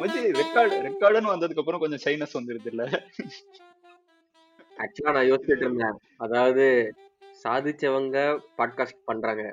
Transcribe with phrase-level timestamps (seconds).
[0.00, 2.84] மச்சி ரெக்கார்ட் ரெக்கார்டுன்னு வந்ததுக்கு அப்புறம் கொஞ்சம் சைனஸ் வந்துருது இல்ல
[4.82, 5.96] ஆக்சுவலா நான் யோசிச்சுட்டு இருந்தேன்.
[6.16, 6.64] அதாவது
[7.42, 8.18] சாதிச்சவங்க
[8.58, 9.44] பாட்காஸ்ட் பண்றாங்க.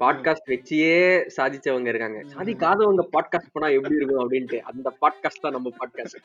[0.00, 0.98] பாட்காஸ்ட் வச்சியே
[1.36, 2.18] சாதிச்சவங்க இருக்காங்க.
[2.34, 6.18] சாதிக்காதவங்க பாட்காஸ்ட் பண்ணா எப்படி இருக்கும் அப்படின்ட்டு அந்த பாட்காஸ்ட் தான் நம்ம பாட்காஸ்ட்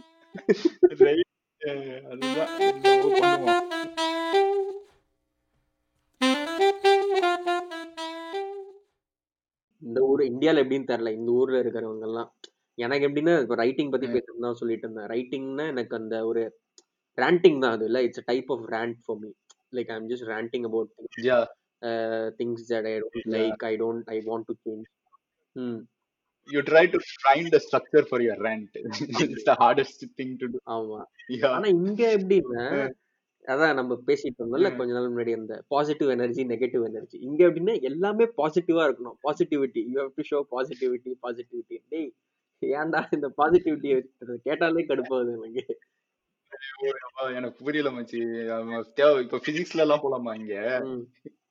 [9.82, 11.12] இந்த ஊர் இந்தியால எப்படின்னு தெரியல.
[11.20, 12.30] இந்த ஊர்ல இருக்கிறவங்க எல்லாம்
[12.78, 15.10] எனக்கு எப்படின்னா இப்போ ரைட்டிங் பத்தி பேசுறது தான் சொல்லிட்டு இருந்தேன்.
[15.14, 16.44] ரைட்டிங்னா எனக்கு அந்த ஒரு
[17.18, 18.02] ரேண்டிங் தான் அது இல்ல.
[18.08, 19.32] It's type of rant for me
[19.74, 20.92] like I just ranting about
[21.28, 21.40] ya
[22.40, 23.34] things that I don't Yeah.
[23.38, 24.88] Like I don't I want to change
[25.56, 25.80] hmm
[26.50, 28.72] you try to find a structure for your rant.
[29.26, 30.58] It's the hardest thing to do.
[30.76, 31.00] ஆமா.
[31.36, 31.48] Yeah.
[31.56, 32.66] ஆனா இங்க எப்படின்னா
[33.46, 34.70] அதான் நம்ம பேசிட்டு இருந்தோம்ல.
[34.76, 39.18] கொஞ்ச நாள் முன்னாடி அந்த பாசிட்டிவ் எனர்ஜி நெகட்டிவ் எனர்ஜி இங்க எப்படின்னா எல்லாமே பாசிட்டிவா இருக்கணும்.
[39.26, 42.08] Positivity you have to show positivity positivity டேய்
[42.72, 43.90] ஏன்டா இந்த பாசிட்டிவிட்டி
[44.44, 45.80] கேட்டாலே கடுப்பாகுது எனக்கு.
[47.34, 48.20] எனக்கு புரியல மச்சி.
[48.94, 49.24] தேவை.
[49.24, 50.80] இப்ப பிசிக்ஸ்ல எல்லாம் போலாமா இங்க?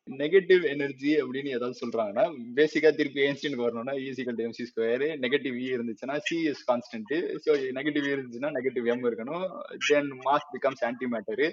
[0.09, 2.25] நெகட்டிவ் எனர்ஜி அப்படின்னு ஏதாவது சொல்றாங்கன்னா
[2.57, 7.13] பேசிக்கா திருப்பி ஏன்ஸ்டீனுக்கு வரணும்னா equal to M C square negative E இருந்துச்சுன்னா C is constant
[7.45, 9.45] so negative இருந்துச்சுன்னா நெகட்டிவ் எம் இருக்கணும்.
[9.89, 10.83] Then mass becomes
[11.15, 11.45] antimatter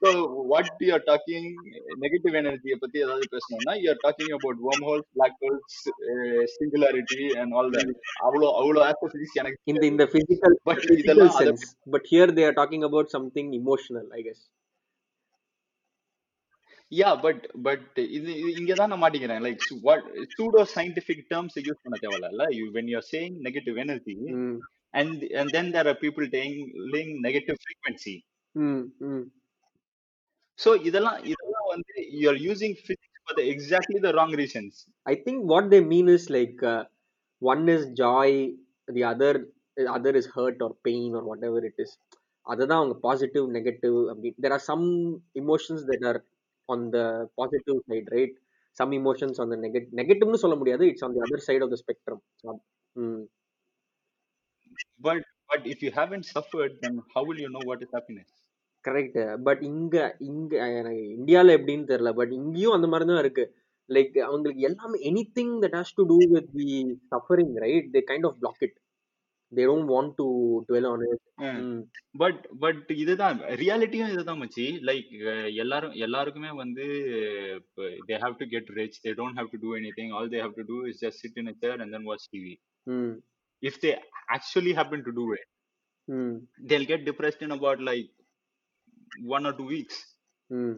[0.00, 0.10] so
[0.52, 1.48] what you are talking
[2.04, 5.78] negative எனர்ஜியை பத்தி ஏதாவது பேசணும்னா you are talking about worm holes black holes
[6.56, 7.94] singularity and all that
[8.26, 11.62] அவ்வளோ அவ்வளோ astrophysics எனக்கு இந்த இந்த பிசிக்கல் பிசிக்கல் இதெல்லாம்
[11.96, 14.44] but here they are talking about something emotional I guess
[16.92, 21.96] ya but but இது இங்க தான் நான் மாட்டிக்கிறேன் like what pseudo scientific terms use பண்ண
[22.04, 24.16] தேவையில்ல you when you saying negative energy
[24.94, 28.14] and then there are people telling negative frequency
[28.54, 29.24] ம் ம்
[30.58, 31.94] so இதெல்லாம் இதெல்லாம் வந்து
[32.30, 34.72] are using physics for the exactly the wrong reasons
[35.06, 36.82] I think what they mean is like uh,
[37.42, 38.28] one is joy,
[38.88, 39.32] the other
[39.76, 41.92] the other is hurt or pain or whatever it is.
[42.46, 44.84] அதுதான் அவங்க positive negative அப்படி there are some
[45.40, 46.18] emotions that are
[46.74, 46.98] on the
[47.40, 48.36] positive side right
[48.80, 50.84] some emotions on the negative நெகட்டிவ்னு சொல்ல முடியாது.
[50.90, 52.22] It's on the other side of the spectrum
[55.06, 55.18] but
[55.50, 58.30] but if you haven't suffered then how will you know what is happiness?
[58.84, 59.96] Correct but இங்க
[60.30, 62.10] இங்க எனக்கு இந்தியால எப்படின்னு தெரியல.
[62.18, 63.44] But இங்கேயும் அந்த மாதிரி தான் இருக்கு.
[63.90, 64.98] லைக் அவங்களுக்கு எல்லாமே
[65.38, 66.68] anything that has to do with the
[67.12, 68.76] suffering right they kind of block it
[69.52, 70.26] they don't want to
[70.68, 71.22] dwell on it
[72.22, 75.10] but but இதுதான் ரியாலிட்டியும் இதுதான் மச்சி லைக்
[75.64, 76.86] எல்லாரும் எல்லாருக்குமே வந்து
[78.10, 80.66] they have to get rich they don't have to do anything all they have to
[80.72, 82.54] do is just sit in chair and then watch TV
[82.86, 83.14] hmm
[83.62, 83.92] if they
[84.36, 85.46] actually happen to do it
[86.08, 86.34] ம்
[86.68, 88.10] they'll get depressed in about like
[89.36, 89.96] one or two weeks
[90.50, 90.76] ம்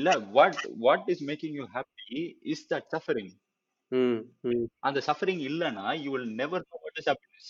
[0.00, 0.56] இல்ல what
[0.86, 2.20] what is making you happy
[2.52, 3.30] is that suffering
[3.92, 7.48] ம் ம் அந்த suffering இல்லனா you will never know what is happiness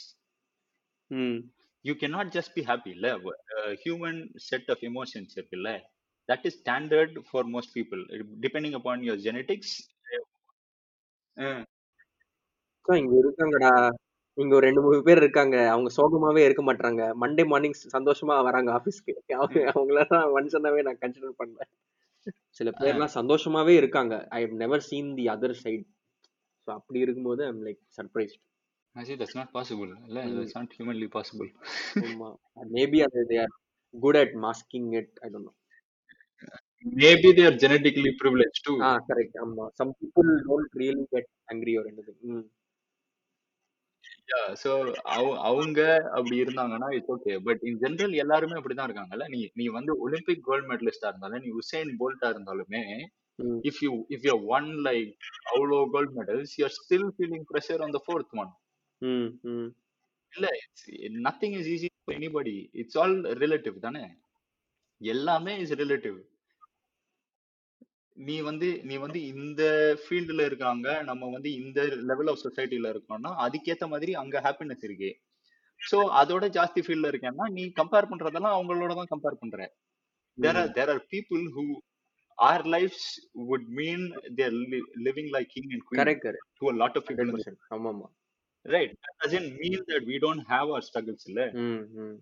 [1.11, 1.39] ம்.
[1.85, 3.09] You cannot just be happy இல்ல?
[3.85, 4.17] human
[4.49, 5.71] set of emotions இருக்குல்ல?
[6.29, 8.01] That is standard for most people.
[8.41, 9.71] Depending upon your genetics.
[11.37, 11.59] uh,
[12.77, 13.73] அக்கா, இங்க இருக்காங்கடா.
[14.39, 15.57] இங்க ஒரு ரெண்டு மூணு பேர் இருக்காங்க.
[15.69, 21.67] அவங்க சோகமாவே இருக்க மாட்டாங்க மண்டே மார்னிங் சந்தோஷமா வராங்க ஆபீஸ்க்கு அவங்க அவங்களெல்லாம் மனுஷனாவே நான் கன்சிடர் பண்ணல
[22.57, 24.15] சில பேர்லாம் சந்தோஷமாவே இருக்காங்க.
[24.31, 25.87] I have never seen the other side
[26.67, 28.41] so அப்படி இருக்கும்போது I'm like surprised
[28.97, 29.91] actually that's not possible.
[30.09, 31.51] இல்ல that's not humanly possible.
[32.09, 32.29] ஆமா.
[32.77, 33.53] மேபி அது they are
[33.95, 35.55] good at masking it I don't know
[37.01, 38.77] maybe they are genetically privileged too.
[38.87, 39.65] Ah correct ஆமா.
[39.79, 42.45] Some people don't really get angry or anything hmm.
[44.63, 44.71] So
[45.49, 45.81] அவங்க
[46.17, 49.25] அப்படி இருந்தாங்கன்னா it's okay but in general எல்லாருமே அப்படிதான் இருக்காங்கல்ல.
[49.33, 52.83] நீ நீ வந்து ஒலிம்பிக் கோல்ட் மெடலிஸ்டா இருந்தாலும் நீ உசைன் போல்ட்டா இருந்தாலுமே
[53.71, 55.11] if you if you won like
[55.53, 58.53] அவ்வளோ gold medals you are still feeling pressure on the fourth one
[59.03, 59.69] hmm hmm.
[60.33, 60.47] இல்ல
[61.25, 64.05] nothing is easy for anybody it's all relative தானே?
[65.01, 66.19] எல்லாமே இஸ் ரிலேட்டிவ்
[68.17, 69.63] நீ வந்து நீ வந்து இந்த
[70.01, 71.79] ஃபீல்டுல இருக்காங்க நம்ம வந்து இந்த
[72.11, 75.11] லெவல் ஆஃப் சொசைட்டில இருக்கோம்னா அதுக்கேத்த மாதிரி அங்க ஹாப்பினஸ் இருக்கு.
[75.81, 79.59] சோ அதோட ஜாஸ்தி ஃபீல்ட்ல இருக்கேன்னா நீ கம்பேர் பண்றதெல்லாம் அவங்களோட தான் கம்பேர் பண்ற.
[80.39, 81.65] There are there are people who
[82.39, 83.09] are life's
[83.49, 84.05] would mean
[84.39, 84.55] they're
[85.07, 87.23] living like king and queen correct correct to a lot of people.
[87.23, 88.09] Hundred percent ஆமா ஆமா
[88.67, 92.17] right that doesn't mean that we don't have our struggles இல்ல ம் ம்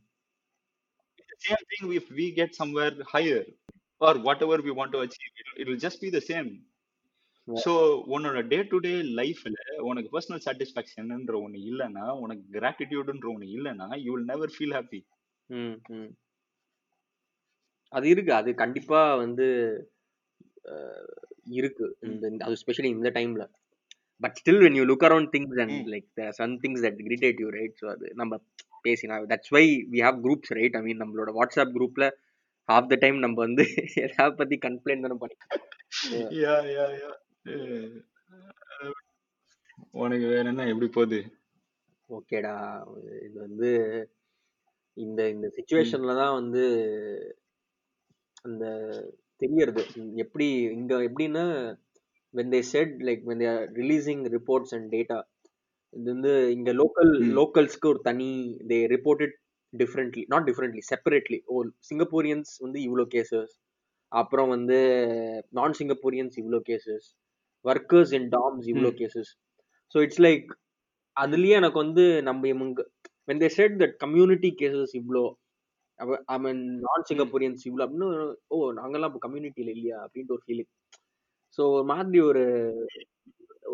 [1.19, 3.43] It's the same thing if we get somewhere higher
[4.01, 6.51] or whatever we want to achieve it will just be the same
[7.49, 7.61] Yeah.
[7.63, 7.73] ஸோ
[8.15, 9.55] உன்னோட day to day லைஃப்ல
[9.89, 15.01] உனக்கு personal சாட்டிஸ்பாக்சன்ன்ற ஒண்ணு இல்லைன்னா உனக்கு கிராட்டிடியூடுன்ற ஒண்ணு இல்லைன்னா you will never feel happy
[17.93, 19.47] அது இருக்கு அது கண்டிப்பா வந்து
[21.59, 23.47] இருக்கு இந்த- அது ஸ்பெஷலி இந்த டைம்ல
[24.23, 25.77] but still when you look around things and.
[25.93, 28.41] Like there some things that irritate you right so அது நம்ம
[28.85, 32.07] பேசினா that's why we have groups right I mean நம்மளோட வாட்ஸ்அப் குரூப்ல
[32.69, 33.65] ஹாஃப் த டைம் நம்ம வந்து
[34.07, 35.37] எதாவது பத்தி கம்ப்ளைண்ட் தானே பண்ணி
[40.01, 40.67] உனக்கு வேற என்ன?
[40.73, 41.19] எப்படி போகுது?
[42.11, 42.55] ஓகேடா.
[43.27, 43.71] இது வந்து
[44.97, 46.63] இந்த இந்த சுச்சுவேஷன்ல தான் வந்து
[48.45, 48.65] அந்த
[49.41, 49.83] தெரியறது.
[50.25, 50.47] எப்படி
[50.79, 51.45] இங்க எப்படின்னா
[52.35, 55.19] when they said like when they are releasing reports and data
[55.93, 57.31] இது வந்து இங்க லோக்கல் ம்.
[57.37, 58.29] லோக்கல்ஸ்க்கு ஒரு தனி
[58.71, 59.33] they reported
[59.73, 63.55] differently not differently separately oh Singaporeans வந்து இவ்வளோ கேசஸ்
[64.13, 64.79] அப்புறம் வந்து
[65.53, 67.07] நான் சிங்கப்பூரியன்ஸ் இவ்வளோ கேசஸ்
[67.65, 68.91] ஒர்க்கர்ஸ் இன் டாம்ஸ் இவ்வளோ.
[69.01, 69.31] கேசஸ்
[69.95, 70.47] ஸோ இட்ஸ் லைக்
[71.17, 72.87] அதுலயே எனக்கு வந்து நம்ம இவங்க
[73.29, 75.25] when they said that community cases இவ்வளோ
[76.29, 78.09] ஐ மீன் நான் சிங்கப்பூரியன்ஸ் இவ்வளோ அப்படின்னு
[78.49, 80.71] ஓ நாங்கெல்லாம் இப்போ கம்யூனிட்டியில் இல்லையா அப்படின்ட்டு ஒரு ஃபீலிங்
[81.57, 82.45] ஸோ ஒரு மாதிரி ஒரு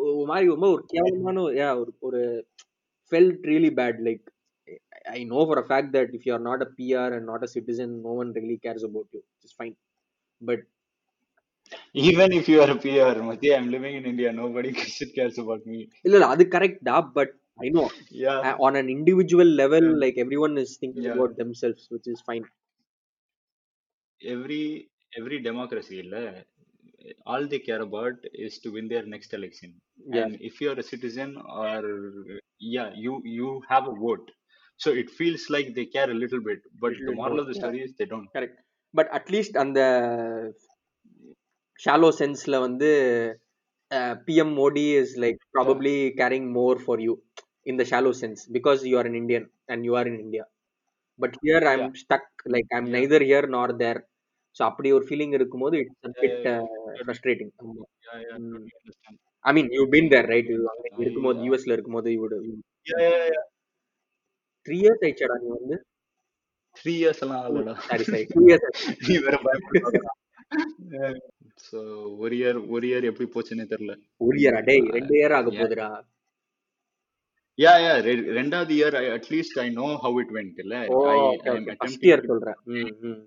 [0.04, 2.20] ஒரு மாதிரி ரொம்ப ஒரு கேவலமான yeah, ஒரு ஒரு
[3.12, 4.24] felt really bad like
[5.18, 7.50] I know for a fact that if you are not a PR and not a
[7.56, 9.76] citizen no one really cares about you it's fine
[10.48, 10.62] but
[12.06, 14.72] even if you are a PR Mati, I'm living in India nobody
[15.16, 17.32] cares about me இல்ல இல்ல அது correct டா but
[17.64, 17.86] I know
[18.24, 21.16] yeah uh, on an individual level like everyone is thinking Yeah.
[21.16, 22.46] about themselves which is fine
[24.20, 24.64] every
[25.18, 26.16] every democracy இல்ல
[27.25, 29.69] all they care about is to win their next election
[30.13, 31.29] yeah and if you're a citizen
[31.61, 31.79] or
[32.71, 34.27] yeah you you have a vote
[34.79, 37.41] so it feels like they care a little bit but Little the bit moral more,
[37.43, 37.63] of the yeah.
[37.63, 38.59] story is they don't correct
[38.93, 39.79] but at least அந்த
[41.79, 42.89] shallow சென்ஸ்ல வந்து
[44.27, 47.13] PM Modi is like probably caring more for you
[47.71, 50.45] in the shallow sense because you are in Indian and you are in India
[51.19, 52.95] but here I am stuck like I am Yeah.
[52.97, 53.99] Neither here nor there
[54.56, 57.02] So அப்படி ஒரு feeling இருக்கும்போது it's Yeah, bit yeah, yeah.
[57.02, 58.36] Frustrating yeah yeah.
[58.36, 59.16] totally understand.
[59.44, 62.34] I mean you been there right அங்க I- இருக்கும்போது யூஎஸ்ல இருக்கும்போது இவோட
[62.86, 63.44] yeah yeah yeah.
[64.68, 65.76] Three years ஆயிடுச்சாடா நீ வந்து?
[66.76, 67.74] த்ரீ இயர்ஸ் எல்லாம் ஆகலடா.
[67.84, 68.24] Sorry sorry.
[68.32, 70.10] டூ இயர்ஸ் நீ வேற பயப்படுறா
[71.66, 71.78] சோ
[72.22, 73.92] ஒரு இயர் ஒரு இயர் எப்படி போச்சுன்னே தெரியல.
[74.20, 75.60] ஒரு இயரா டேய் ரெண்டு இயர் ஆக Yeah.
[75.60, 75.88] போகுதுடா.
[77.58, 77.92] யா யா
[78.38, 80.74] ரெண்டாவது year at least I know how it went இல்ல?
[80.88, 82.58] ஓ I okay I am okay first attempting year சொல்றேன்.
[82.74, 83.22] Hmm hmm.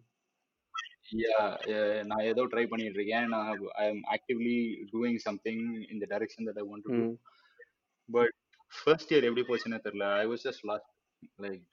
[2.09, 3.47] நான் ஏதோ ட்ரை பண்ணிட்டு இருக்கேன் நான்
[3.79, 4.57] I am actively
[4.91, 7.15] doing something in the direction that I want to do hmm.
[8.09, 8.35] But
[8.73, 10.91] first year எப்படி போச்சுன்னே தெரியல I was just lost
[11.39, 11.63] like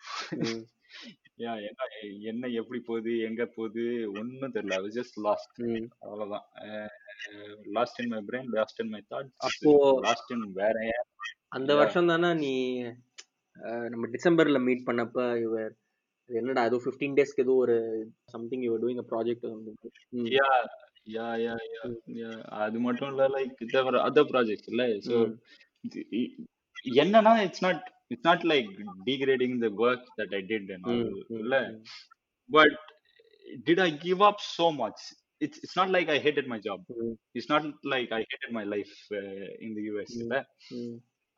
[0.44, 0.64] hmm.
[1.42, 1.86] Ya என்ன
[2.30, 3.82] என்ன எப்படி போகுது எங்க போகுது
[4.14, 5.88] ஒன்னும் தெரியல I was just lost hmm.
[6.04, 6.46] அவ்வளவுதான்.
[7.76, 9.72] Lost in my brain lost in my thoughts அப்போ
[10.06, 10.76] லாஸ்ட் இன் வேற
[11.50, 11.70] அந்த.
[11.76, 12.52] வருஷம் தானே நீ
[13.58, 15.74] அஹ், நம்ம டிசம்பர்ல மீட் பண்ணப்ப இவர்
[16.30, 17.74] என்னடா ஏதோ 15 டேஸ்க்கு ஏதோ ஒரு
[18.34, 19.44] something your doing a project
[20.36, 20.48] ya
[21.16, 21.82] ya ya ya
[22.20, 22.30] ya
[22.60, 24.84] அது மட்டும் இல்ல லைக் தேர் அதர் ப்ராஜெக்ட்ஸ் இல்ல.
[25.18, 25.34] ம்.
[27.02, 28.70] என்னன்னா it's not it's not like
[29.08, 30.72] degrading the work that I did
[31.38, 31.56] இல்ல.
[32.50, 32.76] But
[33.66, 35.04] did I give up so much
[35.40, 36.58] it's it's not like I hated my.
[36.66, 36.84] Job
[37.34, 38.94] it's not like I hated my life
[39.66, 40.36] in the US இல்ல.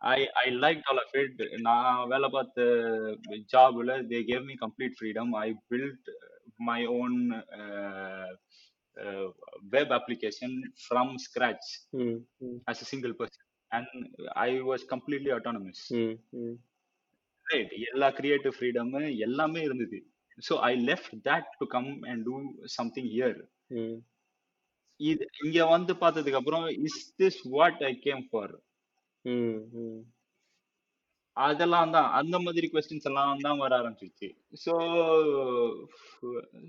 [0.00, 2.66] I I like all of it நான் வேலை பார்த்த
[3.52, 6.08] ஜாப்ல they gave me complete freedom I built
[6.56, 7.18] my own
[9.74, 11.68] web application from scratch
[12.92, 13.42] single person.
[13.70, 13.86] And
[14.32, 15.80] i was completely autonomous.
[15.92, 16.56] ம் hmm
[17.46, 17.70] right.
[17.92, 19.98] எல்லா creative freedom எல்லாமே இருந்தது.
[20.38, 22.36] So i left that to come and do
[22.76, 23.36] something here.
[23.68, 23.98] ம்
[24.96, 28.54] இது இங்க வந்து பார்த்ததுக்கு அப்புறம் is this what I came for
[29.28, 30.00] hmm hmm.
[31.36, 34.28] அதெல்லாம் தான் அந்த மாதிரி கொஸ்டின்ஸ் எல்லாம் தான் வர ஆரம்பிச்சிச்சு
[34.64, 34.72] so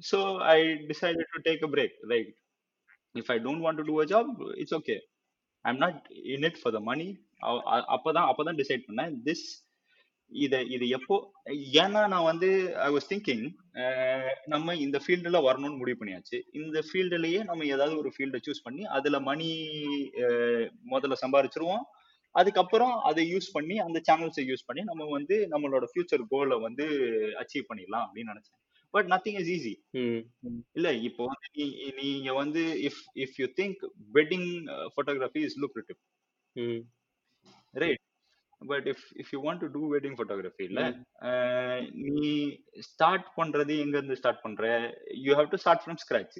[0.09, 0.17] so
[0.51, 0.57] I
[0.91, 2.31] decided to take a break right
[3.15, 4.29] if I don't want to do a job
[4.61, 4.97] it's okay
[5.65, 5.99] I am not
[6.33, 7.07] in it for the money
[7.95, 9.15] அப்பதான் அப்பதான் டிசைட் பண்ணேன்.
[9.27, 9.47] திஸ்
[10.31, 11.15] இத இது எப்போ
[11.83, 12.49] ஏன்னா நான் வந்து
[12.85, 13.45] ஐ வாஸ் திங்கிங்
[14.53, 16.37] நம்ம இந்த ஃபீல்டுல வரணும்னு முடிவு பண்ணியாச்சு.
[16.59, 19.49] இந்த ஃபீல்டுலயே நம்ம ஏதாவது ஒரு ஃபீல்டை சூஸ் பண்ணி அதுல மணி
[20.93, 21.83] முதல்ல சம்பாரிச்சிருவோம்.
[22.35, 26.85] அதுக்கப்புறம் அதை யூஸ் பண்ணி அந்த சேனல்ஸை யூஸ் பண்ணி நம்ம வந்து நம்மளோட ஃபியூச்சர் கோலை வந்து
[27.41, 28.57] அச்சீவ் பண்ணிடலாம் அப்படின்னு நினைச்சேன்.
[28.93, 29.73] பட் நத்திங் இஸ் ஈஸி
[30.75, 33.81] இல்ல இப்போ வந்து நீ- நீங்க வந்து if if you think
[34.13, 34.47] wedding
[34.93, 35.99] photography is lucrative
[37.75, 38.01] right
[38.61, 40.81] but if if you want to do wedding photography இல்ல
[42.09, 42.23] நீ
[42.87, 44.63] ஸ்டார்ட் பண்றது எங்க இருந்து ஸ்டார்ட் பண்ற?
[45.19, 46.35] You have to start from scratch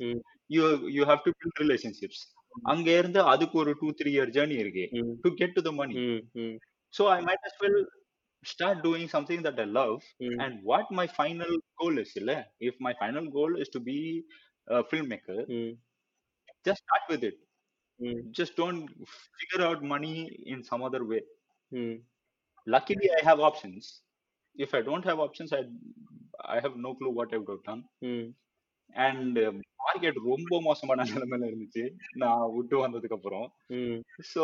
[0.50, 2.24] you you have to build relationships
[2.73, 5.95] அங்க இருந்து அதுக்கு ஒரு டூ த்ரீ இயர் ஜேர்னி இருக்கு mm to get to the money
[6.09, 6.57] mm mm
[6.95, 7.79] so I might as well
[8.43, 12.75] start doing something that I love ம் and what my final goal is illa if
[12.87, 13.99] my final goal is to be
[14.69, 15.73] a filmmaker ம்
[16.67, 17.39] just start with it
[18.01, 18.85] mm, just don't
[19.39, 20.17] figure out money
[20.53, 21.23] in some other way
[21.73, 21.95] mm,
[22.67, 23.85] luckily i have options
[24.57, 25.63] if i don't have options i
[26.55, 28.25] i have no clue what i would have done mm,
[28.95, 29.39] and
[29.90, 31.84] market ரொம்ப மோசமான நிலைமையில இருந்துச்சு.
[32.24, 33.98] நான் விட்டு வந்ததுக்கு அப்புறம் mm,
[34.32, 34.44] so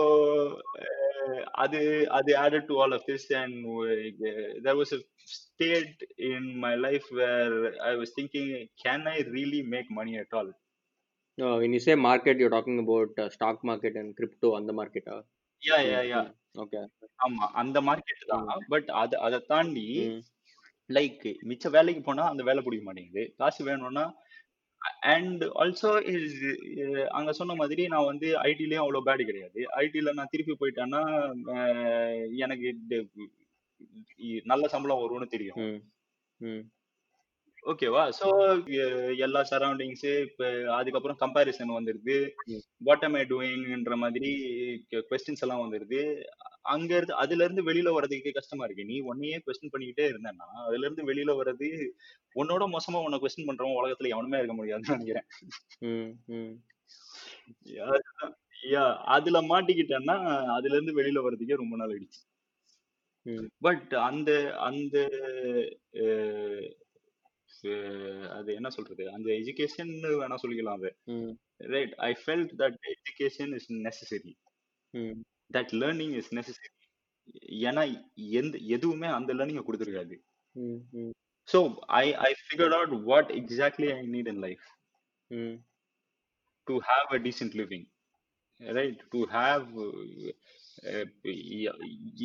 [1.64, 1.80] அது
[2.18, 3.58] அது added to all of this and
[4.66, 5.02] there was a
[5.38, 7.56] state in my life where
[7.90, 8.52] I was thinking
[8.86, 10.54] can I really make money at all
[11.38, 14.76] Uh, when you say market, you're talking about uh, stock market and crypto on the
[14.78, 15.06] market.
[15.08, 15.22] Uh,
[15.62, 16.30] ya mm, ya ya mm,
[16.64, 16.84] okay.
[17.26, 18.46] ஆமா அந்த market தான்.
[18.52, 20.22] Mm, but அத அதை தாண்டி mm,
[20.90, 23.24] like மிச்ச வேலைக்கு போனா அந்த வேலை பிடிக்க மாட்டேங்குது.
[23.38, 24.06] காசு வேணும்னா
[25.00, 29.66] அண்ட் ஆல்சோ இஸ் அங்க சொன்ன மாதிரி நான் வந்து ஐடிலயும் அவ்வளவு பேடு கிடையாது.
[29.76, 35.84] ஐடில நான் திருப்பி போயிட்டேன்னா எனக்கு இது- நல்ல சம்பளம் வரும்னு தெரியும்.
[36.44, 36.66] mm,
[37.66, 38.28] ஓகேவா ஸோ
[39.18, 42.18] எல்லா சரௌண்டிங்ஸ் இப்போ அதுக்கப்புறம் கம்பேரிசன் வந்துடுது
[42.50, 44.30] mm, வாட் am ஐ டூயிங்ன்ற மாதிரி
[45.12, 46.02] கொஸ்டின்ஸ் எல்லாம் வந்துடுது
[46.66, 48.86] அங்க இருந்து அதுல இருந்து வெளியில வர்றதுக்கு கஷ்டமா இருக்கு.
[48.86, 51.70] நீ ஒன்னையே கொஸ்டின் பண்ணிக்கிட்டே இருந்தேன்னா அதுல இருந்து வெளியில வர்றது
[52.36, 55.28] உன்னோட மோசமா உன்னை கொஸ்டின் பண்றவன் உலகத்துல எவனுமே இருக்க முடியாதுன்னு நினைக்கிறேன்.
[58.68, 60.18] யா அதுல மாட்டிக்கிட்டேன்னா
[60.58, 62.22] அதுல இருந்து வெளியில வர்றதுக்கே ரொம்ப நாள் ஆயிடுச்சு.
[63.62, 64.32] பட் அந்த
[64.62, 64.96] அந்த
[68.38, 69.04] அது என்ன சொல்றது?
[69.16, 69.92] அந்த எஜுகேஷன்
[70.22, 70.92] வேணா சொல்லிக்கலாம் அது.
[71.74, 74.34] Right I felt that education is necessary
[75.50, 76.72] that learning is necessary
[77.68, 77.84] ஏன்னா
[78.40, 80.16] எந்த எதுவுமே அந்த லேர்னிங்கை கொடுத்துருக்காது.
[81.48, 81.60] So
[82.02, 84.66] I I figured out what exactly I need in life
[86.68, 87.88] to have a decent living
[88.62, 89.66] right to have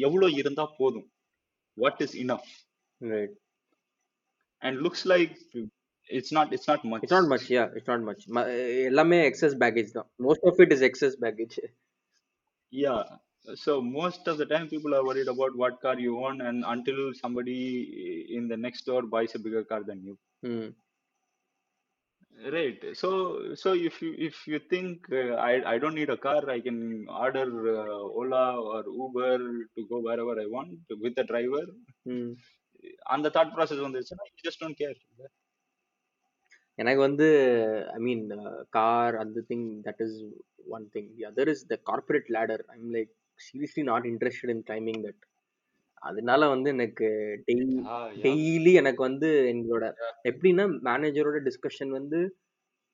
[0.07, 1.09] எவ்வளோ இருந்தா போதும்.
[1.77, 2.51] What is enough
[4.60, 4.68] right.
[4.68, 5.34] And looks like
[6.18, 7.68] it's not it's not It's much not much, yeah.
[7.78, 8.22] It's not much.
[8.38, 8.50] Ma-
[8.90, 10.10] எல்லாமே excess baggage தான்.
[10.28, 11.56] Most of it is excess baggage.
[12.72, 13.04] Yeah.
[13.64, 17.14] So most of the time people are worried about what car you own and until
[17.24, 17.60] somebody
[18.38, 20.16] in the next door buys a bigger car than you.
[20.46, 20.74] Mm,
[22.54, 22.80] Right.
[23.02, 23.10] So
[23.56, 26.80] so if you if you think uh, I I don't need a car, I can
[27.10, 29.38] order uh, Ola or Uber
[29.76, 31.66] to go wherever I want with a driver.
[32.08, 32.36] mm.
[33.15, 34.97] அந்த thought process வந்துருச்சுன்னா you just don't care.
[36.79, 37.27] எனக்கு வந்து
[37.95, 38.23] I mean
[38.77, 40.19] car அந்த thing that is
[40.69, 43.11] one thing the other is the corporate ladder I'm like
[43.41, 45.23] seriously not interested in climbing that
[46.03, 47.09] அதனால வந்து எனக்கு
[47.49, 48.05] daily Ah.
[48.23, 49.85] Daily எனக்கு வந்து எங்களோட
[50.25, 52.21] எப்படின்னா மேனேஜரோட டிஸ்கஷன் வந்து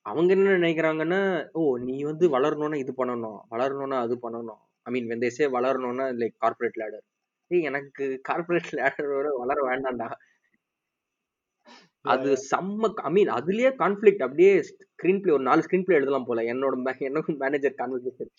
[0.07, 1.21] அவங்க என்ன நினைக்கிறாங்கன்னா
[1.53, 4.61] ஓ நீ வந்து வளரணும்னா இது பண்ணணும் வளரணும்னா அது பண்ணணும்.
[4.87, 7.05] ஐ மீன் வெந்தேசே வளரணும்னா லைக் கார்பரேட் லேடர்
[7.51, 10.09] ஏய் எனக்கு கார்பரேட் லேடரோட வளர வேண்டாம்டா.
[12.05, 12.31] அது.
[12.51, 16.43] செம்ம ஐ மீன் அதுலயே கான்ஃபிளிக்ட் அப்படியே ஸ்கிரீன் பிளே ஒரு நாலு ஸ்கிரீன் பிளே எழுதலாம் போல.
[16.53, 18.33] என்னோட எனக்கும் மேனேஜர் கான்வர்சேஷன்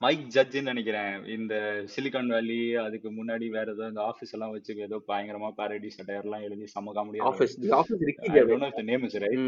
[0.00, 1.12] மைக் ஜட்ஜ்னு நினைக்கிறேன்.
[1.34, 1.54] இந்த
[1.94, 6.46] சிலிகான் வேலி அதுக்கு முன்னாடி வேற ஏதோ இந்த ஆபீஸ் எல்லாம் வச்சு ஏதோ பயங்கரமா பாரடி சட்டையர் எல்லாம்
[6.46, 8.30] எழுதி செம்ம காமெடியா office the office Ricky
[8.78, 9.44] the name is right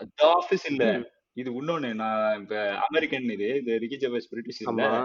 [0.00, 0.84] அந்த ஆபீஸ் இல்ல.
[1.36, 2.56] இது இன்னொன்னு நான் இப்ப
[2.86, 5.00] அமெரிக்கன் இது இது ரிக்கி ஜெர்வைஸ் பிரிட்டிஷ் இல்ல ஆமா.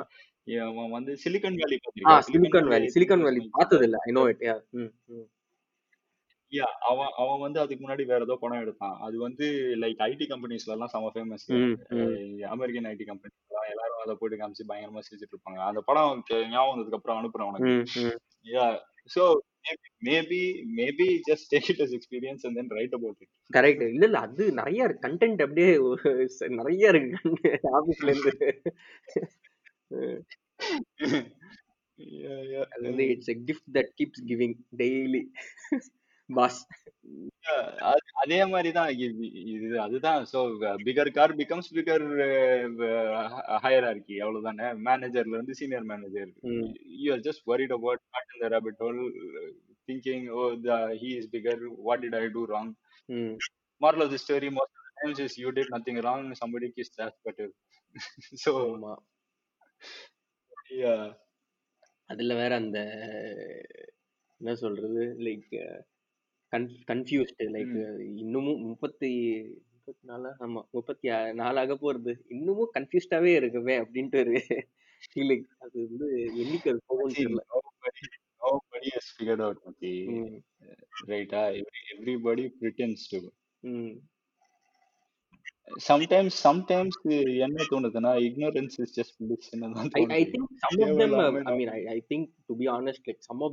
[0.67, 4.23] அவன் வந்து சிலிகான் வேலி ஆ பார்த்திருக்கியா சிலிகான் சிலிகான் வேலி வேலி வேலி பார்த்தது இல்ல ஐ நோ
[4.31, 4.91] இட் யா ம்
[6.89, 8.97] அவன் அவன் வந்து அதுக்கு முன்னாடி வேற ஏதோ படம் எடுத்தான்.
[9.01, 9.45] அது வந்து
[9.81, 12.11] லைக் ஐடி கம்பெனிஸ்ல எல்லாம் செம ஃபேமஸ் ம் ம்.
[12.51, 13.33] அமெரிக்கன் ஐடி கம்பெனி
[13.71, 15.59] எல்லாரும் அதை போட்டு காமிச்சு பயங்கரமா சிரிச்சிட்டு இருப்பாங்க.
[15.69, 17.71] அந்த படம் எனக்கு ஞாபகம் வந்ததுக்கு அப்புறம் அனுப்புறேன் உனக்கு.
[17.73, 18.19] ம் ம்.
[18.51, 18.65] Ya
[19.15, 19.37] so
[20.05, 20.41] maybe
[20.75, 24.51] maybe just take it as experience and then write about it correct இல்ல இல்ல அது
[24.51, 25.07] நிறைய இருக்கு.
[25.07, 25.77] கண்டென்ட் அப்படியே
[26.47, 27.33] நிறைய இருக்கு.
[27.79, 28.61] ஆபீஸ்ல இருந்து.
[29.87, 30.23] ம்.
[31.97, 32.65] yeah yeah.
[32.65, 35.23] அது வந்து it's a gift that keeps giving daily
[36.29, 36.59] boss.
[37.89, 38.89] அது- அதே மாதிரி தான்
[39.51, 40.21] இது அதுதான்.
[40.31, 40.39] So
[40.85, 42.05] bigger car becomes bigger
[43.65, 44.67] hierarchy அவ்வளவுதானே?
[44.87, 46.31] மேனேஜர்ல இருந்து senior manager
[46.99, 49.01] you are just worried about not in the rabbit hole
[49.89, 52.71] thinking oh the he is bigger what did I do wrong
[53.09, 53.35] hmm.
[53.81, 56.21] Moral of the story most of the times is you did nothing wrong.
[56.33, 57.47] Somebody kissed ass better
[58.43, 58.93] so ஆமா.
[60.77, 61.03] yeah.
[62.09, 62.79] அதுல வேற அந்த
[64.41, 65.03] என்ன சொல்றது?
[65.25, 65.51] Like
[66.91, 68.19] confused like mm.
[68.23, 69.11] இன்னமும் முப்பத்தி
[69.73, 74.35] முப்பத்தி நாலா ஆமா முப்பத்தி நாலாக போறது இன்னமும் கன்ஃபியூஸ்டாவே இருக்குமே அப்படின்ட்டு ஒரு
[75.03, 76.07] ஃபீலிங் அது வந்து
[76.43, 76.81] என்னைக்கு அது
[77.13, 77.43] see தெரியல
[78.41, 79.57] nobody has figured out.
[80.15, 80.35] ம்
[81.11, 83.19] right ah, every, everybody pretends to
[83.63, 83.95] ம்
[85.89, 86.95] sometimes sometimes
[87.45, 91.13] என்ன தோணுதுன்னா ignorance is just bliss ன்னு தான் I, I தோணுது think some of them,
[91.13, 93.51] uh, தேவையில்லாம I mean, I, I think to be honest, like some of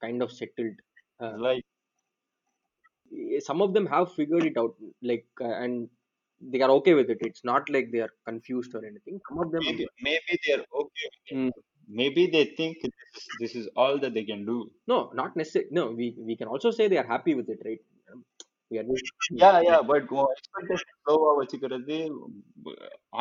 [0.00, 0.76] kind of settled.
[1.20, 1.64] Uh, like
[3.40, 5.88] some of them have figured it out like uh, and
[6.40, 9.50] they are okay with it it's not like they are confused or anything some of
[9.52, 11.36] them maybe maybe they're okay with it.
[11.36, 11.50] Mm.
[12.00, 12.76] maybe they think
[13.40, 16.70] this is, all that they can do no not necessarily no we we can also
[16.70, 18.20] say they are happy with it right Um,
[18.70, 19.08] we are just
[19.42, 20.06] ya ya but
[20.38, 21.96] expectation லோவா வச்சுக்கிறது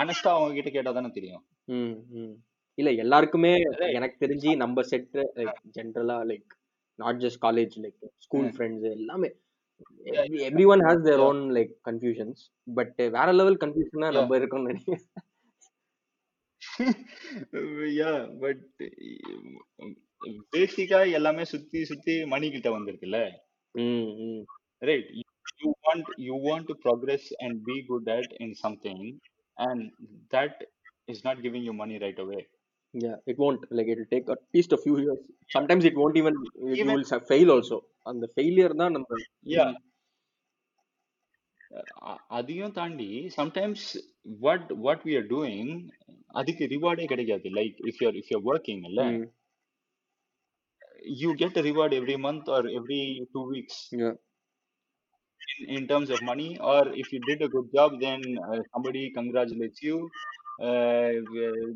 [0.01, 1.43] ஆனஸ்டா அவங்க கிட்ட கேட்டா தானே தெரியும்.
[2.79, 3.51] இல்ல எல்லாருக்குமே.
[3.98, 6.50] எனக்கு தெரிஞ்சு நம்ம செட் லைக் ஜென்ரலா like
[7.00, 8.50] not just college like school.
[8.55, 9.29] Friends எல்லாமே
[10.74, 11.24] everyone has their.
[11.27, 12.41] Own like confusions
[12.77, 14.10] but வேற லெவல் கன்ஃபியூஷனா.
[14.17, 15.05] நம்ம இருக்கோம்னு நினைக்கிறேன்
[18.00, 18.12] யா
[18.43, 18.65] பட்
[20.55, 23.19] பேசிக்கா எல்லாமே சுத்தி சுத்தி மணி கிட்ட வந்திருக்குல்ல.
[24.89, 25.10] Right
[25.63, 29.03] you want you want to progress and be good at in something
[29.57, 29.84] and
[30.36, 30.60] that
[31.13, 32.39] is not giving you money right away
[33.04, 35.20] Yeah, it won't like it will take at least a few years.
[35.50, 36.36] Sometimes it won't even
[36.68, 37.77] you Even- will sa- fail also.
[38.06, 39.20] And the failure தான் நம்ம
[39.56, 39.66] ya
[42.38, 43.86] அதையும் தாண்டி sometimes
[44.46, 45.72] what what we are doing
[46.39, 49.25] அதுக்கு ரிவார்டே கிடைக்காது like if your if your working இல்ல ம்,
[51.22, 53.01] you get a reward every month or every
[53.34, 54.16] two weeks yeah.
[55.51, 59.04] in, in terms of money or if you did a good job then uh, somebody
[59.18, 59.98] congratulates you
[60.59, 61.11] uh,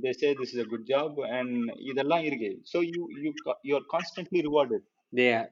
[0.04, 2.60] they say this is a good job and இதெல்லாம் இருக்கு.
[2.64, 4.84] So you you co- you are constantly rewarded.
[5.16, 5.50] They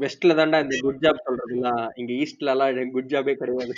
[0.00, 3.74] வெஸ்ட்ல தான்டா இந்த good job சொல்றதுலாம் இங்க ஈஸ்ட்ல எல்லாம் good ஜாபே கிடையாது.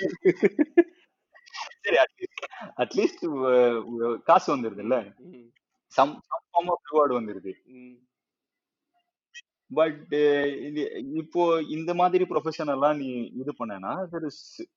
[1.82, 2.44] சரி at least
[2.76, 5.14] at least காசு வந்துருது இல்ல
[5.86, 7.52] some some form of reward வந்துருது.
[9.74, 10.06] பட்
[10.68, 10.82] இது
[11.14, 14.68] இப்போ இந்த மாதிரி ப்ரொஃபஷன் எல்லாம் நீ இது பண்ணனா there is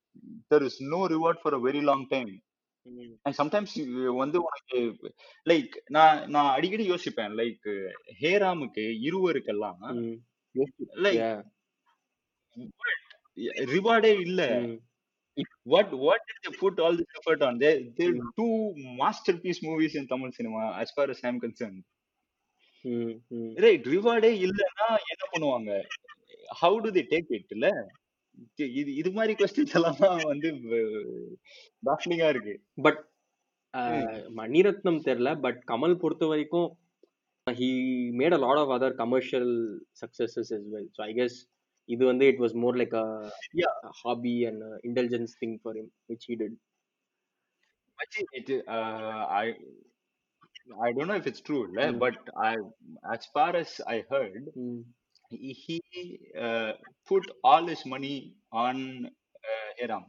[0.49, 2.44] there is no reward for a very long time
[2.85, 3.75] hmm, and sometimes
[4.17, 4.79] வந்து உனக்கு
[5.47, 7.67] லைக் நான் நான் அடிக்கடி யோசிப்பேன் லைக்
[8.21, 10.17] ஹேராமுக்கு இருவருக்கெல்லாம் ம்.
[11.05, 11.23] லைக்.
[13.73, 14.75] ரிவார்டே இல்ல ம்,
[15.65, 18.27] what what did they put all this effort on they they Mm.
[18.37, 18.53] two
[18.99, 21.81] masterpiece movies in tamil cinema as far as i'm concerned
[22.85, 23.51] ம், ம்.
[23.63, 25.71] ரைட் ரிவார்டே இல்லைன்னா என்ன பண்ணுவாங்க
[26.61, 27.67] how do they take it இல்ல
[28.75, 29.99] இது இது மாதிரி கொஸ்டின்ஸ் எல்லாம்
[30.31, 30.49] வந்து
[31.83, 33.01] பாஃப்லிங்கா இருக்கு பட்
[34.39, 36.69] மணிரத்னம் தெரியல பட் கமல் பொறுத்த வரைக்கும்
[37.47, 37.69] he
[38.19, 39.51] made a lot of other commercial
[40.01, 41.37] successes as well so I guess
[41.89, 43.07] இது வந்து it was more like a.
[44.03, 46.53] Hobby and intelligence thing for him which he did
[47.99, 49.45] Actually, it uh, I
[50.79, 51.99] I don't know if it's true, இல்ல, Mm.
[51.99, 52.55] but I
[53.13, 54.79] as far as I heard, Mm.
[55.29, 56.73] he uh,
[57.07, 60.05] put all his money on uh, Hiram.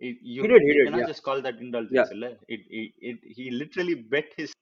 [0.00, 1.06] It, you, he did, he did, cannot yeah.
[1.06, 2.10] just call that indulgence.
[2.12, 2.28] Yeah.
[2.48, 4.52] It, it, it, he literally bet his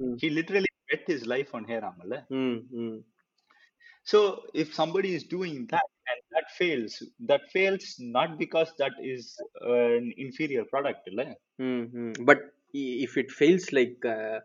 [0.00, 0.16] mm.
[0.20, 1.94] he literally bet his life on Hiram.
[2.30, 3.02] Mm,
[4.04, 9.36] So if somebody is doing that and that fails, that fails not because that is
[9.66, 11.08] uh, an inferior product.
[11.60, 12.24] Mm-hmm.
[12.24, 12.38] But
[12.72, 14.40] if it fails like uh,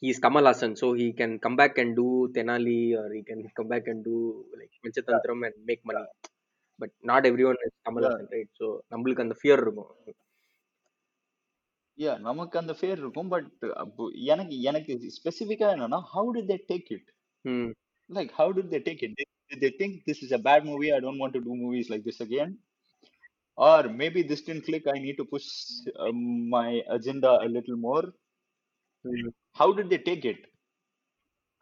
[0.00, 3.68] he's Kamal Hassan, so he can come back and do Tenali or he can come
[3.68, 6.04] back and do like Panchantantram and make money.
[6.78, 8.10] But not everyone is Kamal Yeah.
[8.10, 8.50] Hassan, right?
[8.60, 9.90] So நம்மளுக்கு அந்த fear இருக்கும்
[12.04, 13.48] யா நமக்கு அந்த fair இருக்கும் but
[14.32, 17.06] எனக்கு எனக்கு ஸ்பெசிஃபிக்கா என்னன்னா how did they take it
[17.52, 17.70] ம்
[18.16, 20.90] like how did they take it did, did they think this is a bad movie
[20.96, 22.50] i don't want to do movies like this again
[23.56, 25.48] or maybe this didn't click i need to push
[26.04, 26.20] um,
[26.56, 26.68] my
[29.60, 30.42] how did they take it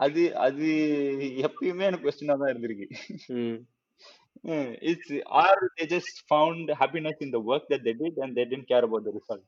[0.00, 0.68] அது அது
[1.46, 2.86] எப்பயுமே எனக்கு கொஸ்டினா தான் இருந்திருக்கு
[3.42, 3.60] ம்
[4.90, 5.08] it's
[5.40, 8.84] or they just found happiness in the work that they did and they didn't care
[8.88, 9.44] about the result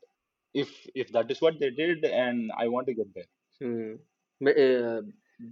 [0.55, 0.71] if
[1.03, 3.31] if that is what they did and i want to get there
[3.61, 3.95] ம்
[4.41, 5.01] Me- uh,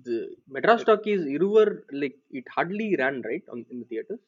[0.07, 0.17] the
[0.55, 4.23] Madras Talkies இருவர் like it hardly ran right on in the theaters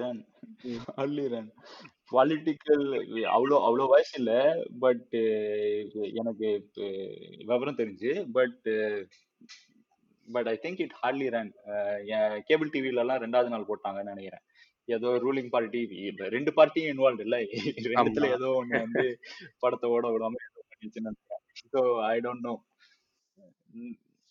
[0.00, 0.18] run
[0.64, 0.80] Mm.
[1.02, 1.46] early run
[2.14, 2.84] political
[3.34, 4.32] அவ்வளோ அவ்வளோ வயசு இல்ல
[4.84, 5.14] but
[6.20, 6.48] எனக்கு
[7.50, 8.58] விவரம் தெரிஞ்சு but
[10.28, 11.52] but I think it hardly run
[12.48, 14.44] cable டிவில எல்லாம் ரெண்டாவது நாள் போட்டாங்கன்னு நினைக்கிறேன்.
[14.96, 15.80] ஏதோ ரூலிங் பார்ட்டி
[16.36, 17.36] ரெண்டு பார்ட்டியும் இன்வால்வ் இல்ல.
[17.94, 18.28] ரெண்டுத்துல.
[18.38, 19.04] ஏதோ ஒண்ணு வந்து
[19.64, 20.40] படத்தை ஓட விடாம
[21.74, 21.80] so
[22.12, 22.54] I don't know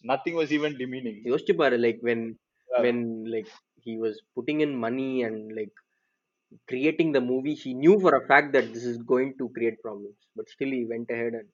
[0.04, 2.22] nothing was even demeaning யோசிச்சு பாரு like when
[2.70, 2.84] Yeah.
[2.84, 3.00] when
[3.32, 3.50] like
[3.86, 5.74] he was putting in money and like
[6.68, 10.16] creating the movie, he knew for a fact that this is going to create problems,
[10.36, 11.48] but still he went ahead and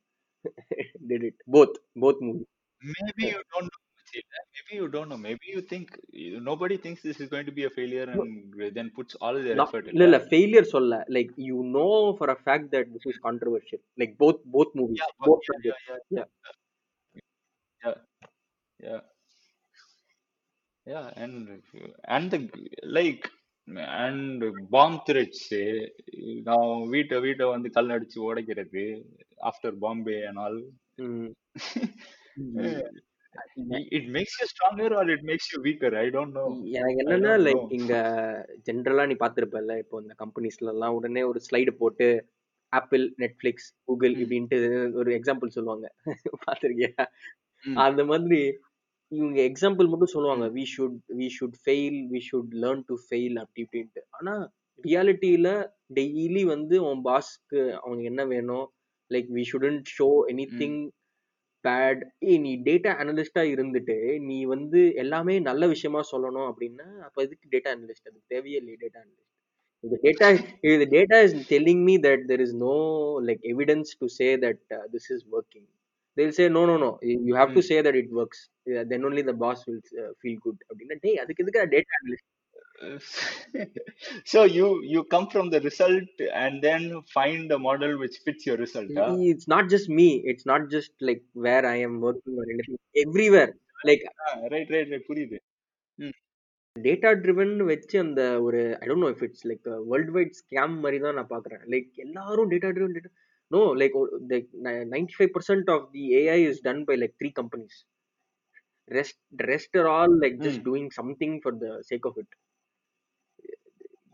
[1.08, 1.36] did it.
[1.46, 2.46] Both, both movies.
[2.82, 3.84] Maybe you don't know.
[4.14, 5.18] Maybe you don't know.
[5.18, 9.16] Maybe you think nobody thinks this is going to be a failure and then puts
[9.16, 9.90] all their no, effort.
[9.94, 10.64] No, no, failure.
[10.64, 11.04] Solla.
[11.10, 13.80] Like you know for a fact that this is controversial.
[13.98, 15.00] Like both, both movies.
[15.00, 15.72] Yeah, both, yeah,
[16.10, 16.24] yeah,
[17.84, 17.94] yeah,
[18.80, 19.00] yeah,
[20.86, 21.62] yeah, and
[22.06, 22.50] and the
[22.84, 23.30] like
[23.68, 25.42] and bomb threats
[26.44, 28.84] நான் வீட்டை வீட்டை வந்து கல் அடிச்சு உடைக்கிறது
[29.50, 30.58] after Bombay and all.
[30.98, 31.32] ம்.
[33.98, 35.92] it makes you stronger or it makes you weaker?
[35.96, 36.48] I don't know.
[36.78, 37.94] எனக்கு என்னன்னா லைக் இங்க
[38.70, 42.08] ஜென்ரலா நீ பாத்திருப்பல இப்போ இந்த கம்பெனிஸ்ல எல்லாம் உடனே ஒரு ஸ்லைடு போட்டு
[42.74, 44.60] ஆப்பிள் நெட்ஃபிளிக்ஸ் கூகுள் இப்படின்ட்டு
[44.94, 45.88] ஒரு எக்ஸாம்பிள் சொல்லுவாங்க.
[46.48, 47.06] பாத்திருக்கியா
[47.84, 48.40] அந்த மாதிரி
[49.12, 50.46] இவங்க எக்ஸாம்பிள் மட்டும் சொல்லுவாங்க.
[50.46, 54.04] ம், we should we should fail we should learn to fail அப்படி இப்படின்ட்டு.
[54.12, 54.34] ஆனா
[54.84, 55.48] ரியாலிட்டியில
[56.00, 58.68] டெய்லி வந்து உன் பாஸ்க்கு அவங்க என்ன வேணும்?
[59.12, 60.80] Like we shouldn't show any hmm, thing
[61.66, 67.48] bad ஏ நீ டேட்டா அனலிஸ்டா இருந்துட்டு நீ வந்து எல்லாமே நல்ல விஷயமா சொல்லணும் அப்படின்னா அப்ப எதுக்கு
[67.56, 69.26] டேட்டா அனலிஸ்ட் அதுக்கு தேவையே data analyst
[70.64, 72.76] if the data is telling me that there is no
[73.28, 75.66] like evidence to say that uh, this is working.
[76.18, 76.92] They'll say no no no
[77.30, 80.38] you have to say that it works Yeah, then only the boss will uh, feel
[80.46, 82.34] good அப்படின்னா டேய் அதுக்கு எதுக்கு data analyst
[84.32, 86.10] so you you come from the result
[86.44, 86.82] and then
[87.16, 89.08] find the model which fits your result huh?
[89.32, 93.52] it's not just me it's not just like where i am working or anything everywhere
[93.90, 95.40] like Ah, right right right புரியுது
[96.76, 100.98] data driven வச்சு அந்த ஒரு I don't know if it's like world wide scam மாதிரி
[101.06, 103.12] தான் நான் பாக்குறேன் like எல்லாரும் data driven data
[103.52, 103.96] no like
[104.94, 107.78] ninety five percent of the AI is done by like three companies
[108.88, 112.36] rest rest are all like just hmm, doing something for the sake of it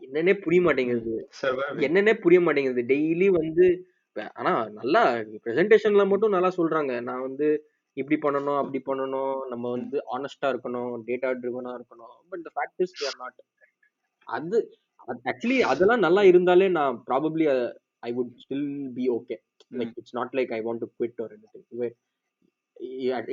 [0.02, 0.60] என்னன்னே புரிய.
[0.60, 1.12] மாட்டேங்குது.
[1.42, 2.82] Surviving என்னன்னே புரிய மாட்டேங்குது.
[2.82, 3.66] Daily வந்து
[4.34, 5.00] ஆனா நல்லா
[5.44, 6.92] பிரசன்டேஷன்ல மட்டும் நல்லா சொல்றாங்க.
[7.00, 7.46] நான் வந்து
[7.96, 9.34] இப்படி பண்ணணும் அப்படி பண்ணணும்.
[9.48, 13.40] நம்ம ம், வந்து ஆனஸ்டா இருக்கணும் டேட்டா ட்ரிவனா இருக்கணும் but the fact is not
[14.28, 14.58] அது
[15.24, 17.46] ஆக்சுவலி அதெல்லாம் நல்லா இருந்தாலே நான் probably
[18.04, 21.34] I would still be okay hmm, like it's not like I want to quit or
[21.36, 21.90] any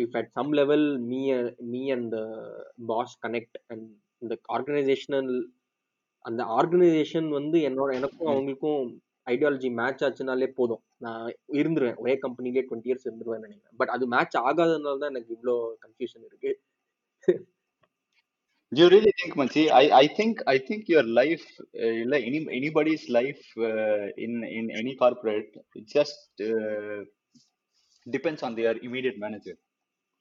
[0.02, 0.82] if at some level
[1.12, 2.26] me uh, me and the
[2.82, 3.84] boss connect and
[4.22, 5.30] the organizational
[6.26, 8.32] அந்த organisation வந்து என்னோட எனக்கும் ம்.
[8.32, 8.84] அவங்களுக்கும்
[9.28, 10.82] ideology match ஆச்சுனாலே போதும்.
[10.98, 11.24] நான்
[11.60, 11.98] இருந்துருவேன்.
[11.98, 13.78] ஒரே கம்பெனிலே twenty years இருந்துருவேன் நினைக்கிறேன்.
[13.80, 15.56] பட் அது மேட்ச் ஆகாததுனால தான் எனக்கு இவ்வளோ
[15.86, 16.52] கன்ஃபியூஷன் இருக்கு.
[18.72, 19.70] You really think, Mansi?
[19.72, 21.44] I, I think I think your life,
[21.78, 27.00] uh, like any anybody's life uh, in in any corporate, it just uh,
[28.06, 29.56] depends on their immediate manager.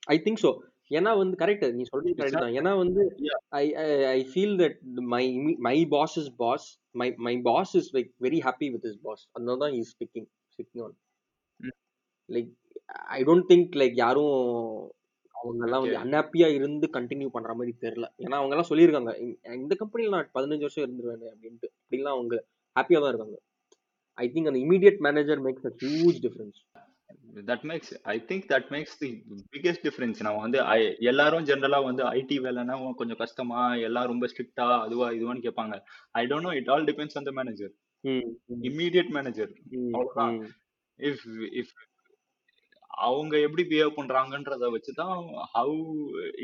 [0.08, 0.50] I think so
[0.90, 2.36] ஏன்னா வந்து correct நீ சொல்றது correct.
[2.38, 3.02] தான் ஏன்னா வந்து.
[3.58, 3.64] I
[4.12, 4.78] I feel that
[5.14, 5.24] my
[5.66, 9.58] my boss is boss my my boss is like very happy with his boss அதனால
[9.64, 10.96] தான் is speaking speaking on
[11.60, 11.74] Mm.
[12.28, 12.50] Like
[13.16, 14.34] I don't think like யாரும்
[15.42, 15.98] அவங்க எல்லாம் வந்து.
[15.98, 18.04] அன்ஹாப்பியா இருந்து கண்டினியூ பண்ற மாதிரி தெரியல.
[18.18, 21.68] ஏன்னா அவங்க எல்லாம் சொல்லியிருக்காங்க "இந்த- இந்த கம்பெனில நான் பதினஞ்சு வருஷம் இருந்துருவேன் அப்படின்ட்டு.
[21.90, 23.40] அப்படிலாம் அவங்க ஹாப்பியா தான் இருக்காங்க.
[24.14, 26.78] ஐ திங்க் அந்த immediate manager makes a huge difference
[27.34, 29.08] That makes I think that makes the
[29.56, 30.22] biggest difference.
[30.22, 35.50] நான் வந்து I எல்லாரும் ஜென்ரலா வந்து ஐடி வேலைன்னா கொஞ்சம் கஷ்டமா எல்லாம் ரொம்ப ஸ்ட்ரிக்டா அதுவா இதுவான்னு
[35.50, 35.80] கேட்பாங்க.
[36.10, 38.08] I don't know it all depends on the manager hmm
[38.46, 38.62] hmm.
[38.62, 40.36] Immediate manager ம் அவ்வளவுதான்.
[40.36, 40.44] ம்.
[41.02, 41.89] இஃப் இஃப்
[43.00, 45.14] அவங்க எப்படி பிஹேவ் பண்றாங்கன்றத வச்சு தான்
[45.54, 45.76] ஹவு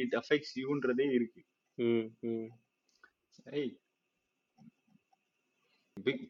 [0.03, 1.41] இட் அஃபெக்ட்ஸ் யூன்றதே இருக்கு.
[1.79, 2.47] ம் ம்.
[3.55, 3.73] ஏய்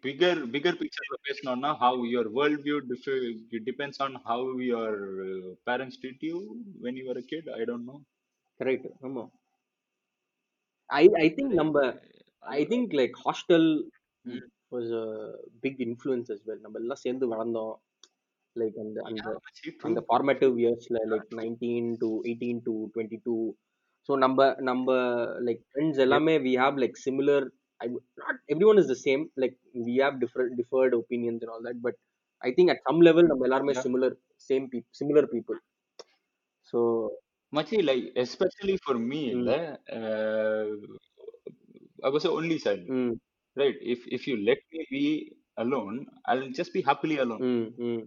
[0.04, 2.76] பிகர் பிகர் பிக்சர்ல பேசணும்னா how your world view
[3.68, 4.98] depends on how your
[5.68, 6.36] parents treat you
[6.84, 7.96] when you are kid I don't know
[8.60, 9.24] correct ஆமா.
[10.90, 11.78] ஐ ஐ திங்க் நம்ம
[12.42, 13.68] I think like hostel
[14.72, 14.92] was
[15.60, 17.74] big influence well நம்ம எல்லாம் சேர்ந்து வளர்ந்தோம்.
[18.56, 19.28] Like அந்த அந்த
[19.82, 23.36] அந்த formative இயர்ஸ்ல like nineteen to eighteen to twenty two
[24.08, 24.88] so நம்ம நம்ம
[25.46, 27.46] லைக் ஃப்ரெண்ட்ஸ் எல்லாமே we have like similar
[27.80, 27.86] I
[28.22, 31.82] not every one is the same like we have differ different opinions and all that
[31.86, 31.98] but
[32.42, 33.84] I think at some level நம்ம எல்லாருமே Yeah.
[33.84, 34.14] Similar
[34.50, 35.58] same peep similar people
[36.72, 36.78] so
[37.52, 39.50] மச்சி like especially for me இல்ல
[42.02, 43.12] I was only child hmm
[43.56, 45.02] right if if you let me be
[45.56, 48.02] alone I will just be happily alone hmm hmm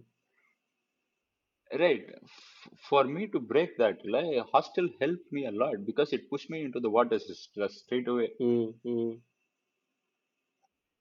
[1.71, 2.05] Right.
[2.23, 6.49] F- For me to break that, like, hostel helped me a lot because it pushed
[6.49, 8.29] me into the water s- straight away.
[8.39, 9.13] ம் ம்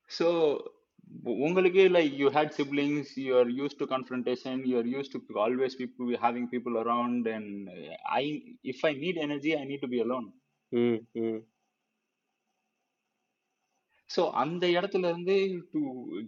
[0.08, 0.28] So,
[1.30, 5.20] u- உங்களுக்கு like you had siblings, you are used to confrontation, you are used to
[5.44, 8.24] always people having people around, and uh, I,
[8.62, 10.28] if I need energy, I need to be alone.
[10.72, 11.40] ம் ம்
[14.09, 15.35] So, அந்த இடத்துல இருந்து
[15.73, 15.81] to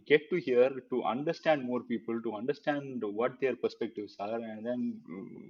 [0.09, 4.81] get to here, to understand more people, to understand what their perspectives are, and then,
[5.15, 5.47] mm,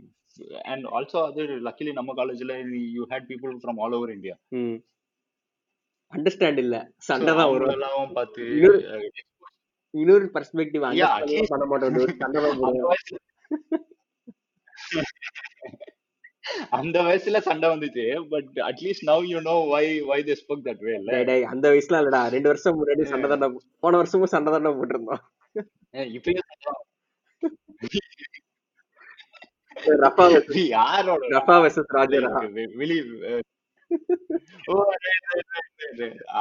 [0.63, 2.55] and also other, luckily நம்ம காலேஜ்ல
[2.97, 4.35] you had people from all over India.
[4.59, 4.79] Hmm
[6.13, 8.45] understand இல்ல சண்டை தான் வரும் அவங்களெல்லாம் பார்த்து
[9.93, 11.97] இன்னொரு uh, பெர்ஸ்பெக்டிவ் அண்டர்ஸ்டாண்ட் பண்ண மாட்டோம்
[16.71, 20.93] அந்த வயசுல சண்டை வந்துச்சு but at least now you know why why they spoke that way
[20.99, 21.11] இல்ல?
[21.29, 22.21] டேய் அந்த வயசுல இல்லடா.
[22.35, 23.49] ரெண்டு வருஷம் முன்னாடி சண்டை தானே
[23.83, 25.23] போன வருஷமும் சண்டை தானே போட்டிருந்தோம்.
[26.15, 26.73] இப்பயும் சண்டை
[30.03, 31.55] ரஃபா இது யாரோட ரஃபா?
[31.63, 32.31] வெர்சஸ் ராஜரா
[32.81, 32.97] வெளி
[34.67, 34.75] ஓ.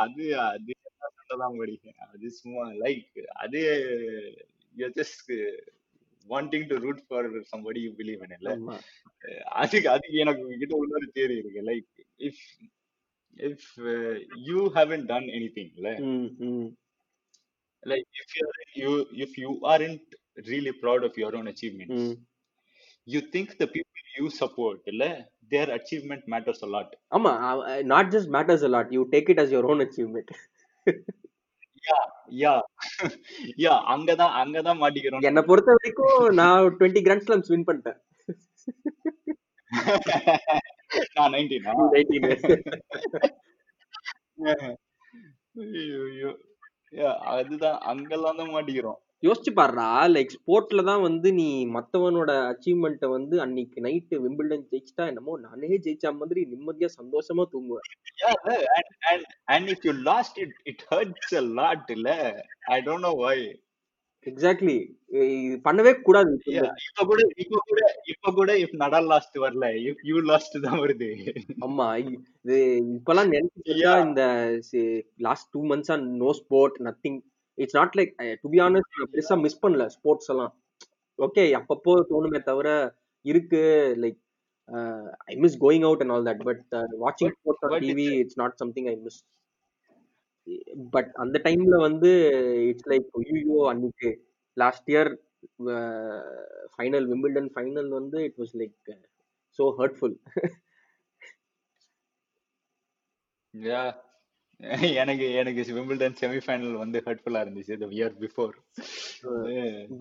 [0.01, 1.75] அது அது சண்டைதான் படி.
[2.07, 3.07] அது சும்மா லைக்
[3.43, 3.61] அது
[4.99, 5.33] just
[6.33, 8.51] wanting to root for somebody you believe in இல்ல
[9.63, 11.91] அதுக்கு அதுக்கு எனக்கு உங்ககிட்ட இன்னொரு தேரி இருக்கு like
[12.29, 12.43] if
[13.51, 13.69] if
[14.51, 15.91] you haven't done anything இல்ல
[18.23, 18.47] if you
[18.81, 18.91] you
[19.27, 20.09] if you aren't
[20.51, 22.19] really proud of your own achievements ம்
[23.13, 25.05] you think the people you support இல்ல
[25.53, 27.33] their achievement matters a lot ஆமா
[27.93, 30.31] not just matters a lot you take it as your own achievement
[33.93, 35.25] அங்கதான் அங்கதான் மாட்டிக்கிறோம்.
[35.29, 37.99] என்னை பொறுத்த வரைக்கும் நான் twenty grand slams win பண்ணிட்டேன்.
[41.17, 42.45] நான் நைன்டீனா 19
[45.61, 46.31] ஐயோ ஐயோ
[46.93, 48.99] Yeah, அதுதான் அங்கெல்லாம் தான் மாட்டிக்கிறோம்.
[49.23, 55.33] யோசிச்சு பாருடா லைக் ஸ்போர்ட்ல தான் வந்து நீ மத்தவனோட அச்சீவ்மெண்ட்டை வந்து அன்னைக்கு நைட்டு விம்பிள்டன் ஜெயிச்சிட்டா என்னமோ
[55.47, 57.89] நானே ஜெயிச்ச மாதிரி நிம்மதியா சந்தோஷமா தூங்குவேன்.
[58.23, 58.37] Yeah,
[58.79, 59.23] and, and
[59.55, 62.09] and if you lost it, it hurts a lot, இல்ல?
[62.77, 63.37] I don't know why.
[64.27, 64.75] Exactly
[65.67, 66.33] பண்ணவே கூடாது
[66.87, 67.81] இப்ப கூட இப்ப கூட
[68.13, 71.09] இப்ப கூட if நடல் லாஸ்ட் வரல if you lost தான் வருது.
[71.67, 72.59] ஆமா இது
[72.97, 73.77] இப்பெல்லாம் நினைச்சு.
[74.07, 74.23] இந்த
[75.27, 77.19] last two மந்த்ஸா no sport nothing
[77.61, 80.53] it's not like to be honest பெருசா மிஸ் பண்ணல ஸ்போர்ட்ஸ் எல்லாம்.
[81.19, 82.69] ஓகே அப்பப்போ தோணுமே தவிர
[83.25, 83.63] இருக்கு
[84.05, 84.19] like
[85.31, 86.63] I miss going out and all that but
[87.05, 89.21] வாட்சிங் But sports on TV it's it's not something I miss
[90.95, 92.11] but அந்த டைம்ல வந்து
[92.71, 94.11] இட்ஸ் லைக் ஐயோ அன்னைக்கு
[94.57, 95.11] last year
[96.75, 98.93] final Wimbledon final வந்து it was like
[99.59, 100.17] so hurtful
[103.55, 103.87] yeah.
[105.01, 108.53] எனக்கு எனக்கு Wimbledon semifinal வந்து ஹர்ட்ஃபுல்லா இருந்துச்சு the year before.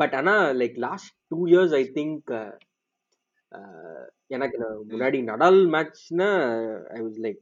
[0.01, 2.31] பட் ஆனா like last two years I think
[4.27, 4.57] எனக்கு
[4.91, 6.27] முன்னாடி Nadal மேட்ச்னா
[6.97, 7.39] I was like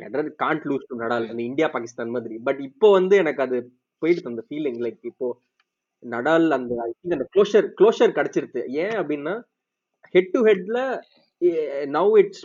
[0.00, 2.38] Federer can't lose to Nadal அந்த இந்தியா பாகிஸ்தான் மாதிரி.
[2.48, 3.58] பட் இப்போ வந்து எனக்கு அது
[4.02, 5.28] போயிடுது அந்த ஃபீலிங் லைக் இப்போ
[6.02, 9.34] நடால் அந்த ஐ திங்க் அந்த க்ளோஷர் க்ளோஷர் கிடைச்சிருது ஏன் அப்படின்னா
[10.14, 10.78] head to ஹெட்ல
[11.98, 12.44] now it's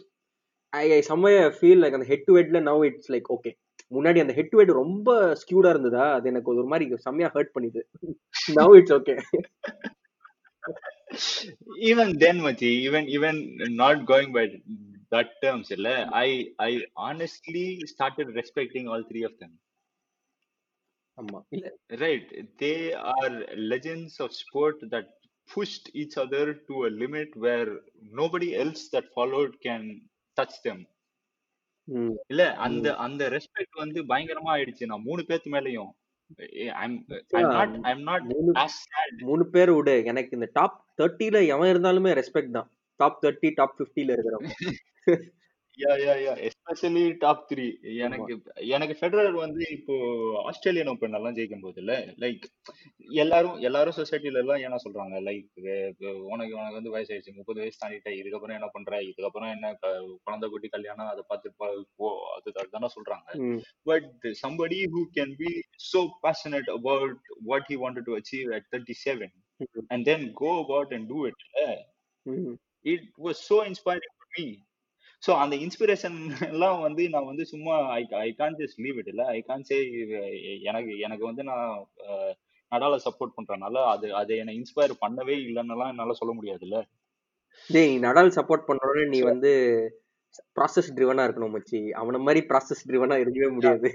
[0.73, 3.51] I I someway feel like அந்த ஹெட் டு ஹெட்ல நவ் இட்ஸ் லைக் ஓகே
[3.95, 5.09] முன்னாடி அந்த ஹெட் டு ஹெட் ரொம்ப
[5.41, 7.83] ஸ்கியூடா இருந்ததா அது எனக்கு ஒரு மாதிரி செம்மையா hurt பண்ணிது
[8.59, 9.15] now it's okay
[11.89, 13.36] even then machi even even
[13.81, 14.43] not going by
[15.12, 15.89] that terms இல்ல
[16.21, 16.29] i
[16.67, 16.71] i
[17.05, 19.51] honestly started respecting all three of them
[21.17, 21.67] ஆமா இல்ல
[22.03, 22.29] right
[22.63, 22.77] they
[23.15, 23.33] are
[23.73, 25.09] legends of sport that
[25.49, 27.69] pushed each other to a limit where
[28.21, 29.83] nobody else that followed can
[30.41, 30.79] touch them.
[31.83, 32.15] ம்.
[32.27, 34.85] இல்ல அந்த அந்த respect வந்து பயங்கரமா ஆயிடுச்சு.
[34.85, 35.91] நான் மூணு பேத்து மேலயும்.
[39.21, 40.03] மூணு பேர் விடு.
[40.05, 42.69] எனக்கு இந்த டாப் தேர்ட்டில எவன் இருந்தாலுமே ரெஸ்பெக்ட் தான்.
[42.95, 44.51] டாப் தேர்ட்டி டாப் பிப்டில இருக்கிறவங்க
[45.77, 47.93] yeah yeah yeah especially top three ஆமா.
[47.99, 48.33] எனக்கு
[48.69, 49.95] எனக்கு ஃபெடரர் வந்து இப்போ
[50.43, 52.43] ஆஸ்திரேலியன் ஓப்பன் எல்லாம் ஜெயிக்கும் போது இல்ல லைக்
[53.17, 55.15] எல்லாரும் எல்லாரும் சொசைட்டில எல்லாம் என்ன சொல்றாங்க?
[55.27, 55.47] லைக்
[56.27, 58.99] உனக்கு உனக்கு வந்து வயசாயிடுச்சு முப்பது வயசு தாண்டிட்ட இதுக்கப்புறம் என்ன பண்ற?
[59.07, 59.93] இதுக்கப்புறம் என்ன க-
[60.25, 63.27] குழந்தை குட்டி கல்யாணம் அதை பார்த்து பா- போ அது அதுதானே சொல்றாங்க.
[63.45, 63.59] ம்.
[63.86, 64.12] But
[64.43, 65.53] somebody who can be
[65.86, 70.91] so passionate about what he wanted to achieve at 37 ம், and then go about
[70.91, 71.77] and do it eh,
[72.25, 72.53] ம்.
[72.86, 74.45] It was so inspiring for me.
[75.23, 76.17] So அந்த இன்ஸ்பிரேஷன்
[76.49, 79.23] எல்லாம் வந்து நான் வந்து சும்மா I I can just leave it இல்ல.
[79.33, 79.77] I can say
[80.69, 81.67] எனக்கு எனக்கு வந்து நான்
[82.71, 86.79] நடால சப்போர்ட் பண்றதுனால அது அது என்னை இன்ஸ்பயர் பண்ணவே இல்லைன்னுலாம் என்னால சொல்ல முடியாதுல்ல
[87.69, 89.51] டேய் நடால் சப்போர்ட் பண்றோன்னு நீ வந்து
[90.57, 91.79] ப்ராசஸ் ட்ரிவனா இருக்கணும் மச்சி.
[91.99, 93.89] அவன மாதிரி ப்ராசஸ் ட்ரிவனா இருக்கவே முடியாது.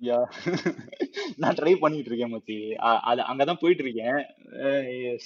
[0.00, 0.18] யா
[1.42, 2.56] நான் ட்ரை பண்ணிட்டு இருக்கேன் மச்சி.
[3.10, 4.18] அது அங்கதான் போயிட்டு இருக்கேன்.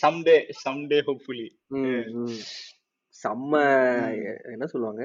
[0.02, 1.48] சம்டே சம்டே ஹோப்ஃபுல்லி
[3.26, 3.52] செம்ம
[4.54, 5.04] என்ன சொல்லுவாங்க?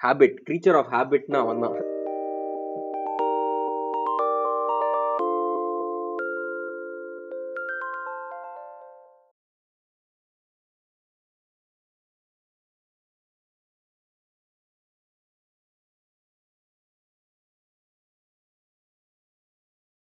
[0.00, 1.78] ஹேபிட் க்ரீச்சர் ஆஃப் ஹேபிட்னா அவன் தான்.